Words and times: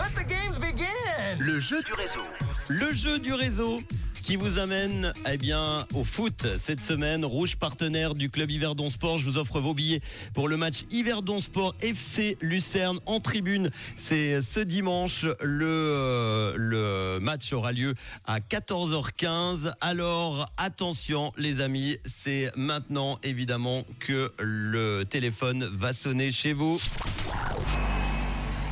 Let 0.00 0.14
the 0.14 0.26
games 0.26 0.58
begin. 0.58 1.36
Le 1.38 1.60
jeu 1.60 1.82
du 1.82 1.92
réseau. 1.92 2.22
Le 2.68 2.94
jeu 2.94 3.18
du 3.18 3.34
réseau 3.34 3.82
qui 4.22 4.36
vous 4.36 4.58
amène 4.58 5.12
eh 5.30 5.36
bien, 5.36 5.86
au 5.92 6.04
foot 6.04 6.46
cette 6.56 6.80
semaine. 6.80 7.22
Rouge 7.22 7.56
partenaire 7.56 8.14
du 8.14 8.30
club 8.30 8.50
Yverdon 8.50 8.88
Sport. 8.88 9.18
Je 9.18 9.26
vous 9.26 9.36
offre 9.36 9.60
vos 9.60 9.74
billets 9.74 10.00
pour 10.32 10.48
le 10.48 10.56
match 10.56 10.84
Yverdon 10.90 11.40
Sport 11.40 11.74
FC 11.82 12.38
Lucerne 12.40 12.98
en 13.04 13.20
tribune. 13.20 13.70
C'est 13.96 14.40
ce 14.40 14.60
dimanche. 14.60 15.26
Le, 15.42 15.66
euh, 15.66 16.54
le 16.56 17.20
match 17.20 17.52
aura 17.52 17.72
lieu 17.72 17.94
à 18.26 18.40
14h15. 18.40 19.74
Alors 19.82 20.50
attention 20.56 21.30
les 21.36 21.60
amis, 21.60 21.98
c'est 22.06 22.50
maintenant 22.56 23.18
évidemment 23.22 23.84
que 23.98 24.32
le 24.38 25.04
téléphone 25.04 25.68
va 25.70 25.92
sonner 25.92 26.32
chez 26.32 26.54
vous. 26.54 26.80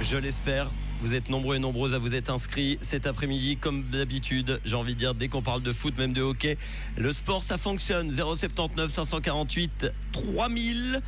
Je 0.00 0.16
l'espère. 0.16 0.70
Vous 1.00 1.14
êtes 1.14 1.28
nombreux 1.28 1.56
et 1.56 1.58
nombreuses 1.58 1.94
à 1.94 1.98
vous 1.98 2.14
être 2.14 2.30
inscrits 2.30 2.78
cet 2.80 3.06
après-midi, 3.06 3.56
comme 3.56 3.84
d'habitude. 3.84 4.60
J'ai 4.64 4.74
envie 4.74 4.94
de 4.94 4.98
dire, 4.98 5.14
dès 5.14 5.28
qu'on 5.28 5.42
parle 5.42 5.62
de 5.62 5.72
foot, 5.72 5.96
même 5.96 6.12
de 6.12 6.22
hockey, 6.22 6.58
le 6.96 7.12
sport, 7.12 7.42
ça 7.42 7.56
fonctionne. 7.56 8.12
079 8.12 8.90
548 8.90 9.92
3000. 10.12 11.00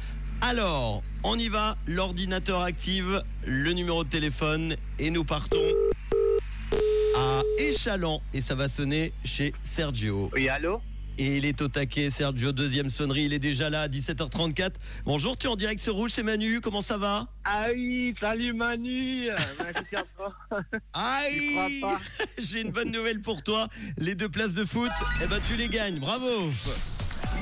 Alors, 0.43 1.03
on 1.25 1.39
y 1.39 1.49
va. 1.49 1.77
L'ordinateur 1.87 2.63
active, 2.63 3.23
le 3.45 3.73
numéro 3.73 4.05
de 4.05 4.09
téléphone 4.09 4.77
et 4.99 5.11
nous 5.11 5.25
partons 5.25 5.57
à 7.17 7.43
Échalant. 7.59 8.23
Et 8.33 8.41
ça 8.41 8.55
va 8.55 8.69
sonner 8.69 9.13
chez 9.25 9.53
Sergio. 9.63 10.31
Oui, 10.35 10.49
allô? 10.49 10.81
Et 11.19 11.37
il 11.37 11.45
est 11.45 11.61
au 11.61 11.69
taquet, 11.69 12.11
Sergio. 12.11 12.53
Deuxième 12.53 12.91
sonnerie, 12.91 13.25
il 13.25 13.33
est 13.33 13.39
déjà 13.39 13.69
là 13.71 13.83
à 13.83 13.89
17h34. 13.89 14.71
Bonjour, 15.05 15.37
tu 15.37 15.47
es 15.47 15.51
en 15.51 15.57
direct 15.57 15.81
sur 15.81 15.95
Rouge, 15.95 16.13
c'est 16.13 16.23
Manu. 16.23 16.61
Comment 16.61 16.83
ça 16.83 16.97
va? 16.97 17.29
Ah 17.45 17.67
oui, 17.75 18.15
salut 18.21 18.53
Manu. 18.53 19.29
Aïe 20.95 21.35
Tu 21.35 21.51
crois 21.81 21.91
pas 21.91 22.01
J'ai 22.39 22.63
une 22.63 22.71
bonne 22.71 22.91
nouvelle 22.91 23.21
pour 23.21 23.43
toi. 23.43 23.69
Les 23.99 24.15
deux 24.15 24.29
places 24.29 24.55
de 24.55 24.65
foot, 24.65 24.91
eh 25.23 25.27
ben 25.27 25.41
tu 25.49 25.57
les 25.57 25.69
gagnes. 25.69 25.99
Bravo 25.99 26.51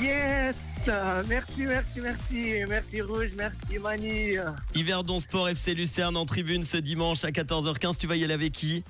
Yes 0.03 0.57
Merci, 1.29 1.67
merci, 1.67 2.01
merci. 2.01 2.65
Merci 2.69 3.01
Rouge, 3.03 3.31
merci 3.37 3.79
Manu. 3.83 4.39
Yverdon 4.75 5.21
Sport 5.21 5.51
FC 5.51 5.75
Lucerne 5.75 6.17
en 6.17 6.25
tribune 6.25 6.65
ce 6.65 6.79
dimanche 6.79 7.25
à 7.25 7.31
14h15. 7.31 7.99
Tu 7.99 8.07
vas 8.07 8.17
y 8.17 8.25
aller 8.25 8.35
avec 8.35 8.53
qui? 8.53 8.85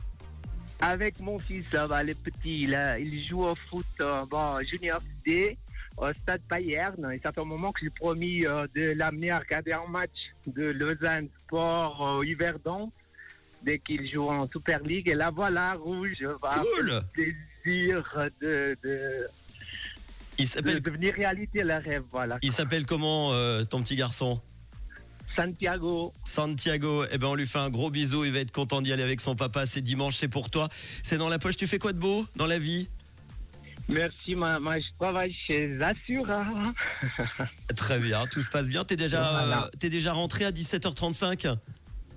Avec 0.81 1.19
mon 1.21 1.39
fils, 1.39 1.69
va, 1.71 2.03
le 2.05 2.15
petit, 2.15 2.67
là, 2.67 2.99
il 2.99 3.29
joue 3.29 3.45
au 3.45 3.55
foot 3.55 3.85
euh, 4.01 4.25
bon, 4.31 4.61
junior 4.63 5.01
D 5.27 5.59
au 5.97 6.13
stade 6.13 6.41
Bayern. 6.49 7.11
Et 7.13 7.19
ça 7.21 7.33
fait 7.33 7.41
un 7.41 7.45
moment 7.45 7.73
que 7.73 7.81
j'ai 7.83 7.91
promis 7.91 8.47
euh, 8.47 8.67
de 8.77 8.93
l'amener 8.93 9.31
à 9.31 9.41
regarder 9.41 9.73
un 9.73 9.87
match 9.89 10.11
de 10.47 10.67
Lausanne 10.67 11.29
Sport 11.41 12.19
euh, 12.21 12.25
Yverdon 12.27 12.93
dès 13.65 13.81
qu'il 13.81 14.09
joue 14.09 14.29
en 14.29 14.47
Super 14.47 14.81
League. 14.85 15.09
Et 15.09 15.15
là, 15.15 15.31
voilà, 15.35 15.75
Rouge 15.75 16.23
va 16.41 16.51
Cool. 16.51 17.03
plaisir 17.13 18.29
de, 18.41 18.77
de, 18.85 19.27
Il 20.39 20.45
de 20.45 20.49
s'appelle 20.49 20.81
devenir 20.81 21.15
réalité 21.15 21.65
le 21.65 21.75
rêve. 21.75 22.05
Voilà. 22.13 22.39
il 22.43 22.53
s'appelle 22.53 22.87
comment 22.87 23.33
euh, 23.33 23.65
ton 23.65 23.83
petit 23.83 23.97
garçon? 23.97 24.41
Santiago. 25.43 26.13
Santiago. 26.25 27.05
Eh 27.13 27.19
ben 27.19 27.29
on 27.29 27.35
lui 27.37 27.47
fait 27.47 27.59
un 27.59 27.71
gros 27.71 27.91
bisou. 27.91 28.25
Il 28.25 28.33
va 28.33 28.41
être 28.41 28.51
content 28.51 28.81
d'y 28.83 28.93
aller 28.93 29.03
avec 29.05 29.21
son 29.21 29.37
papa. 29.37 29.67
C'est 29.67 29.81
dimanche, 29.83 30.17
c'est 30.17 30.29
pour 30.29 30.51
toi. 30.51 30.69
C'est 31.05 31.17
dans 31.19 31.29
la 31.29 31.39
poche. 31.39 31.57
Tu 31.57 31.67
fais 31.69 31.79
quoi 31.79 31.93
de 31.93 31.99
beau 31.99 32.27
dans 32.37 32.47
la 32.47 32.59
vie? 32.59 32.89
Merci, 33.89 34.35
moi, 34.35 34.59
je 34.79 34.85
travaille 34.99 35.35
chez 35.47 35.79
Assura. 35.81 36.45
Très 37.77 37.99
bien, 38.01 38.27
tout 38.27 38.43
se 38.43 38.51
passe 38.51 38.69
bien. 38.69 38.85
T'es 38.85 38.97
déjà, 38.97 39.23
Voilà. 39.23 39.65
euh, 39.65 39.71
t'es 39.79 39.89
déjà 39.89 40.13
rentré 40.13 40.45
à 40.45 40.51
17h35 40.51 41.57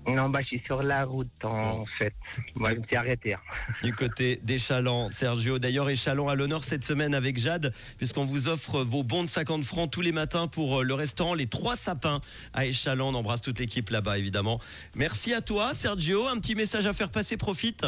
Non, 0.07 0.29
bah, 0.29 0.39
je 0.41 0.47
suis 0.47 0.61
sur 0.65 0.81
la 0.81 1.05
route, 1.05 1.29
en 1.43 1.85
fait. 1.99 2.13
Moi, 2.55 2.71
je 2.71 2.79
me 2.79 2.83
suis 2.87 2.95
arrêté. 2.95 3.33
hein. 3.35 3.39
du 3.83 3.93
côté 3.93 4.37
d'Échalon, 4.43 5.09
Sergio. 5.11 5.59
D'ailleurs, 5.59 5.89
Échalon 5.89 6.27
à 6.27 6.33
l'honneur 6.35 6.63
cette 6.63 6.83
semaine 6.83 7.13
avec 7.13 7.37
Jade, 7.37 7.71
puisqu'on 7.97 8.25
vous 8.25 8.47
offre 8.47 8.83
vos 8.83 9.03
bons 9.03 9.23
de 9.23 9.29
50 9.29 9.63
francs 9.63 9.91
tous 9.91 10.01
les 10.01 10.11
matins 10.11 10.47
pour 10.47 10.79
euh, 10.79 10.83
le 10.83 10.93
restaurant 10.95 11.35
Les 11.35 11.45
Trois 11.47 11.75
Sapins 11.75 12.19
à 12.53 12.65
Échalon. 12.65 13.09
On 13.09 13.15
embrasse 13.15 13.41
toute 13.41 13.59
l'équipe 13.59 13.89
là-bas, 13.91 14.17
évidemment. 14.17 14.59
Merci 14.95 15.33
à 15.33 15.41
toi, 15.41 15.73
Sergio. 15.75 16.27
Un 16.27 16.39
petit 16.39 16.55
message 16.55 16.87
à 16.87 16.93
faire 16.93 17.09
passer, 17.11 17.37
profite. 17.37 17.85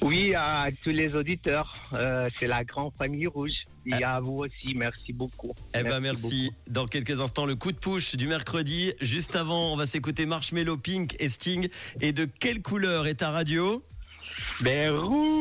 Oui, 0.00 0.34
à 0.34 0.68
tous 0.82 0.90
les 0.90 1.14
auditeurs, 1.14 1.72
euh, 1.92 2.28
c'est 2.40 2.48
la 2.48 2.64
grande 2.64 2.92
famille 2.98 3.26
rouge. 3.26 3.52
Et 3.88 4.04
à 4.04 4.20
vous 4.20 4.38
aussi, 4.44 4.74
merci 4.74 5.12
beaucoup. 5.12 5.54
Eh 5.74 5.82
ben 5.82 6.00
merci. 6.00 6.46
beaucoup. 6.46 6.56
Dans 6.68 6.86
quelques 6.86 7.20
instants, 7.20 7.46
le 7.46 7.54
coup 7.54 7.72
de 7.72 7.78
push 7.78 8.16
du 8.16 8.26
mercredi. 8.26 8.92
Juste 9.00 9.36
avant, 9.36 9.72
on 9.72 9.76
va 9.76 9.86
s'écouter 9.86 10.26
Marshmello, 10.26 10.76
Pink 10.76 11.16
et 11.18 11.28
Sting. 11.28 11.68
Et 12.00 12.12
de 12.12 12.24
quelle 12.24 12.62
couleur 12.62 13.06
est 13.06 13.16
ta 13.16 13.30
radio? 13.30 13.82
Ben, 14.60 14.92
rouge 14.92 15.38